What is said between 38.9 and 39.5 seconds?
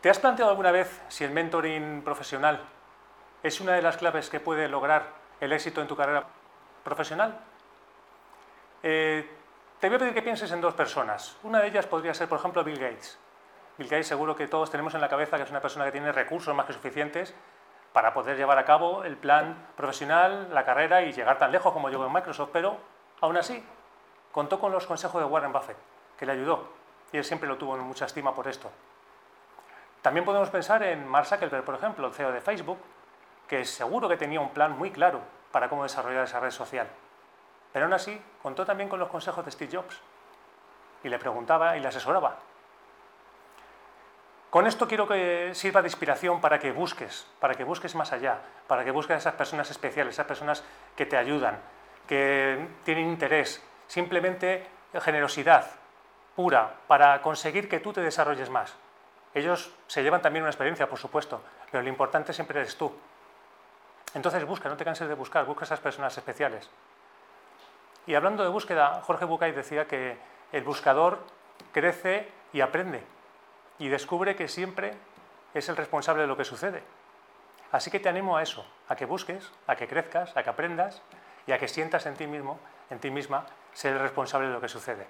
los consejos de